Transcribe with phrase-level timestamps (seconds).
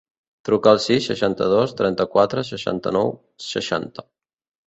[0.47, 3.13] Truca al sis, seixanta-dos, trenta-quatre, seixanta-nou,
[3.51, 4.09] seixanta.